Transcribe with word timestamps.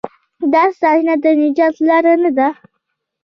دا 0.53 0.63
ستاینه 0.77 1.15
د 1.23 1.25
نجات 1.41 1.75
لار 1.87 2.05
نه 2.23 2.31
ده. 2.37 2.47